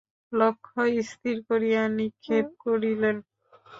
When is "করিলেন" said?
2.63-3.15